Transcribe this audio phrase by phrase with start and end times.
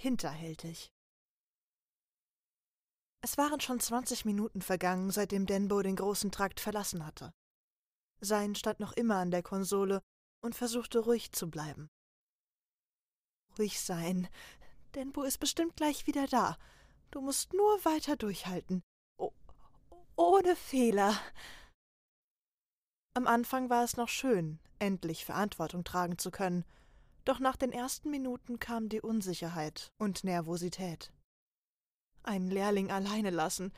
[0.00, 0.90] hinterhältig.
[3.22, 7.32] Es waren schon zwanzig Minuten vergangen, seitdem Denbo den großen Trakt verlassen hatte.
[8.20, 10.00] Sein stand noch immer an der Konsole
[10.42, 11.90] und versuchte ruhig zu bleiben.
[13.58, 14.28] Ruhig sein.
[14.94, 16.56] Denbo ist bestimmt gleich wieder da.
[17.10, 18.82] Du musst nur weiter durchhalten.
[19.18, 19.32] Oh,
[20.16, 21.20] ohne Fehler.
[23.14, 26.64] Am Anfang war es noch schön, endlich Verantwortung tragen zu können,
[27.24, 31.12] doch nach den ersten Minuten kam die Unsicherheit und Nervosität.
[32.22, 33.72] Einen Lehrling alleine lassen,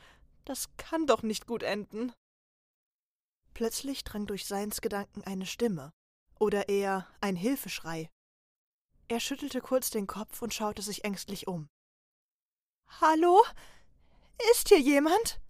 [0.45, 2.11] das kann doch nicht gut enden.
[3.53, 5.91] Plötzlich drang durch Seins Gedanken eine Stimme,
[6.39, 8.09] oder eher ein Hilfeschrei.
[9.07, 11.69] Er schüttelte kurz den Kopf und schaute sich ängstlich um.
[13.01, 13.43] Hallo?
[14.51, 15.41] Ist hier jemand?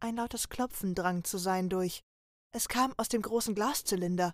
[0.00, 2.02] Ein lautes Klopfen drang zu Sein durch.
[2.52, 4.32] Es kam aus dem großen Glaszylinder.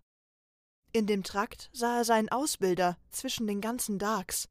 [0.96, 4.48] In dem Trakt sah er seinen Ausbilder zwischen den ganzen Darks.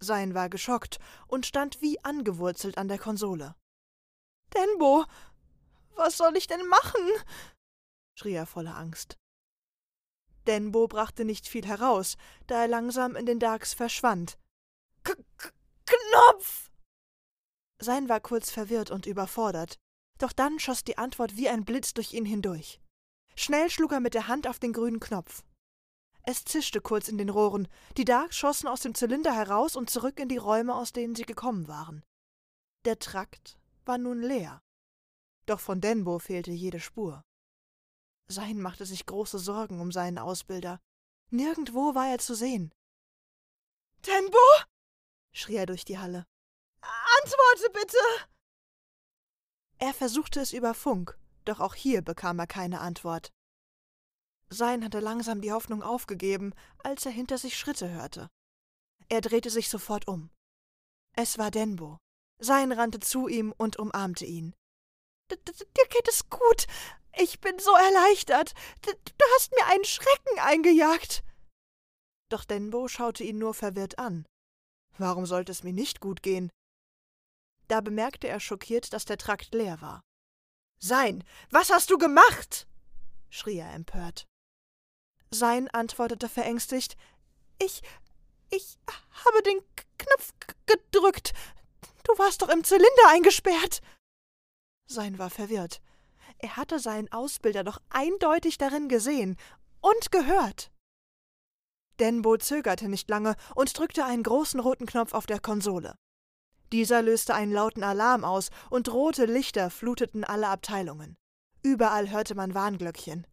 [0.00, 3.54] Sein war geschockt und stand wie angewurzelt an der Konsole.
[4.54, 5.04] Denbo,
[5.94, 7.00] was soll ich denn machen?
[8.18, 9.18] schrie er voller Angst.
[10.48, 12.16] Denbo brachte nicht viel heraus,
[12.48, 14.36] da er langsam in den Darks verschwand.
[15.04, 15.52] K -K
[15.86, 16.72] Knopf!
[17.80, 19.78] Sein war kurz verwirrt und überfordert,
[20.18, 22.80] doch dann schoss die Antwort wie ein Blitz durch ihn hindurch.
[23.36, 25.44] Schnell schlug er mit der Hand auf den grünen Knopf.
[26.30, 30.20] Es zischte kurz in den Rohren, die Darks schossen aus dem Zylinder heraus und zurück
[30.20, 32.04] in die Räume, aus denen sie gekommen waren.
[32.84, 34.60] Der Trakt war nun leer.
[35.46, 37.24] Doch von Denbo fehlte jede Spur.
[38.26, 40.80] Sein machte sich große Sorgen um seinen Ausbilder.
[41.30, 42.74] Nirgendwo war er zu sehen.
[44.06, 44.36] Denbo!
[45.32, 46.26] schrie er durch die Halle.
[47.22, 48.28] Antworte bitte!
[49.78, 53.32] Er versuchte es über Funk, doch auch hier bekam er keine Antwort.
[54.50, 58.28] Sein hatte langsam die Hoffnung aufgegeben, als er hinter sich Schritte hörte.
[59.08, 60.30] Er drehte sich sofort um.
[61.14, 61.98] Es war Denbo.
[62.40, 64.54] Sein rannte zu ihm und umarmte ihn.
[65.30, 66.66] Dir geht es gut.
[67.16, 68.54] Ich bin so erleichtert.
[68.82, 71.24] Du hast mir einen Schrecken eingejagt.
[72.30, 74.26] Doch Denbo schaute ihn nur verwirrt an.
[74.96, 76.50] Warum sollte es mir nicht gut gehen?
[77.66, 80.02] Da bemerkte er schockiert, dass der Trakt leer war.
[80.80, 82.68] Sein, was hast du gemacht?
[83.30, 84.27] schrie er empört.
[85.30, 86.96] Sein antwortete verängstigt
[87.58, 87.82] Ich.
[88.50, 88.78] ich
[89.24, 89.60] habe den
[89.98, 90.32] Knopf
[90.66, 91.32] gedrückt.
[92.04, 93.80] Du warst doch im Zylinder eingesperrt.
[94.86, 95.80] Sein war verwirrt.
[96.38, 99.36] Er hatte seinen Ausbilder doch eindeutig darin gesehen
[99.80, 100.70] und gehört.
[101.98, 105.94] Denbo zögerte nicht lange und drückte einen großen roten Knopf auf der Konsole.
[106.72, 111.16] Dieser löste einen lauten Alarm aus, und rote Lichter fluteten alle Abteilungen.
[111.62, 113.26] Überall hörte man Warnglöckchen.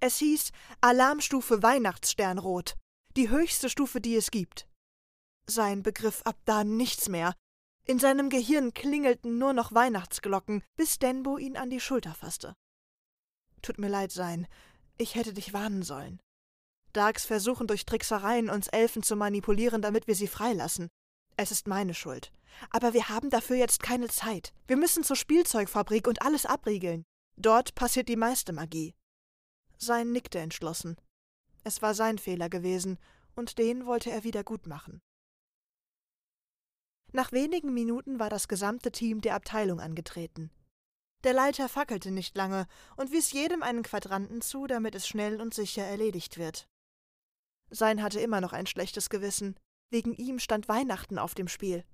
[0.00, 2.76] Es hieß Alarmstufe Weihnachtssternrot,
[3.16, 4.68] die höchste Stufe, die es gibt.
[5.48, 7.34] Sein Begriff ab da nichts mehr.
[7.86, 12.54] In seinem Gehirn klingelten nur noch Weihnachtsglocken, bis Denbo ihn an die Schulter fasste.
[13.62, 14.46] Tut mir leid, Sein,
[14.98, 16.20] ich hätte dich warnen sollen.
[16.92, 20.88] Darks versuchen durch Tricksereien uns Elfen zu manipulieren, damit wir sie freilassen.
[21.36, 22.32] Es ist meine Schuld.
[22.70, 24.54] Aber wir haben dafür jetzt keine Zeit.
[24.66, 27.04] Wir müssen zur Spielzeugfabrik und alles abriegeln.
[27.36, 28.94] Dort passiert die meiste Magie.
[29.78, 30.96] Sein nickte entschlossen.
[31.64, 32.98] Es war sein Fehler gewesen,
[33.34, 35.00] und den wollte er wieder gut machen.
[37.12, 40.50] Nach wenigen Minuten war das gesamte Team der Abteilung angetreten.
[41.24, 42.66] Der Leiter fackelte nicht lange
[42.96, 46.68] und wies jedem einen Quadranten zu, damit es schnell und sicher erledigt wird.
[47.70, 49.56] Sein hatte immer noch ein schlechtes Gewissen.
[49.90, 51.84] Wegen ihm stand Weihnachten auf dem Spiel.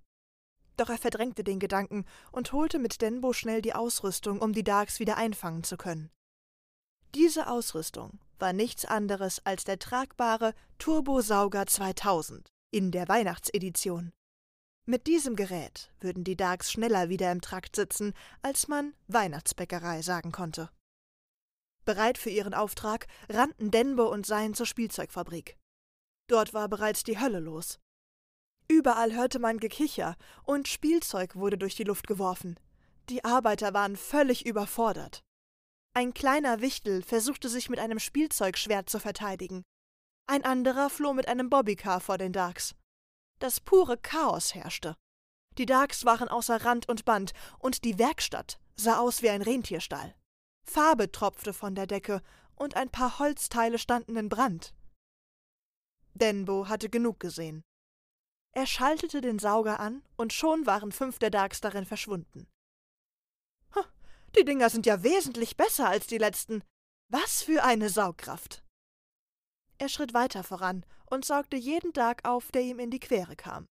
[0.76, 4.98] Doch er verdrängte den Gedanken und holte mit Denbo schnell die Ausrüstung, um die Darks
[4.98, 6.10] wieder einfangen zu können.
[7.14, 14.12] Diese Ausrüstung war nichts anderes als der tragbare Turbosauger 2000 in der Weihnachtsedition.
[14.86, 20.32] Mit diesem Gerät würden die Darks schneller wieder im Trakt sitzen, als man Weihnachtsbäckerei sagen
[20.32, 20.70] konnte.
[21.84, 25.58] Bereit für ihren Auftrag rannten Denbo und Sein zur Spielzeugfabrik.
[26.28, 27.78] Dort war bereits die Hölle los.
[28.68, 32.58] Überall hörte man Gekicher und Spielzeug wurde durch die Luft geworfen.
[33.10, 35.22] Die Arbeiter waren völlig überfordert.
[35.94, 39.62] Ein kleiner Wichtel versuchte sich mit einem Spielzeugschwert zu verteidigen.
[40.26, 42.74] Ein anderer floh mit einem Bobbycar vor den Darks.
[43.40, 44.96] Das pure Chaos herrschte.
[45.58, 50.14] Die Darks waren außer Rand und Band, und die Werkstatt sah aus wie ein Rentierstall.
[50.64, 52.22] Farbe tropfte von der Decke,
[52.54, 54.72] und ein paar Holzteile standen in Brand.
[56.14, 57.64] Denbo hatte genug gesehen.
[58.52, 62.46] Er schaltete den Sauger an, und schon waren fünf der Darks darin verschwunden.
[64.36, 66.62] Die Dinger sind ja wesentlich besser als die letzten.
[67.08, 68.62] Was für eine Saugkraft.
[69.78, 73.66] Er schritt weiter voran und saugte jeden Tag auf, der ihm in die Quere kam.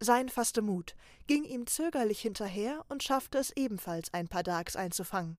[0.00, 0.96] Sein fasste Mut,
[1.28, 5.36] ging ihm zögerlich hinterher und schaffte es ebenfalls ein paar Dags einzufangen.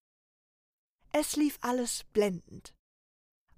[1.12, 2.74] Es lief alles blendend.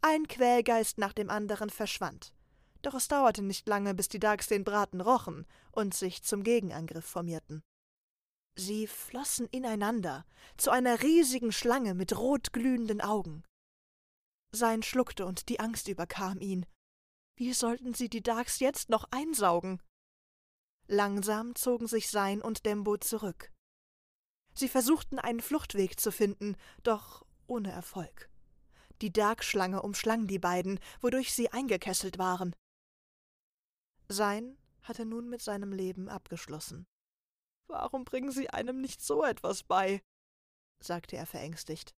[0.02, 2.34] Ein Quälgeist nach dem anderen verschwand.
[2.82, 7.06] Doch es dauerte nicht lange, bis die Dags den Braten rochen und sich zum Gegenangriff
[7.06, 7.62] formierten.
[8.57, 10.25] Sie flossen ineinander
[10.57, 13.44] zu einer riesigen Schlange mit rotglühenden Augen.
[14.52, 16.66] Sein schluckte und die Angst überkam ihn.
[17.38, 19.81] Wie sollten sie die Dags jetzt noch einsaugen?
[20.88, 23.52] Langsam zogen sich Sein und Dembo zurück.
[24.54, 28.30] Sie versuchten einen Fluchtweg zu finden, doch ohne Erfolg.
[29.02, 32.56] Die Darkschlange umschlang die beiden, wodurch sie eingekesselt waren.
[34.07, 36.88] Sein hatte nun mit seinem Leben abgeschlossen.
[37.68, 40.02] Warum bringen Sie einem nicht so etwas bei?
[40.84, 41.96] sagte er verängstigt.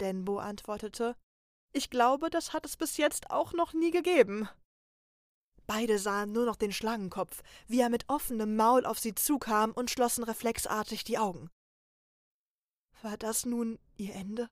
[0.00, 1.16] Denbo antwortete
[1.72, 4.48] Ich glaube, das hat es bis jetzt auch noch nie gegeben.
[5.66, 9.90] Beide sahen nur noch den Schlangenkopf, wie er mit offenem Maul auf sie zukam und
[9.90, 11.50] schlossen reflexartig die Augen.
[13.02, 14.46] War das nun ihr Ende?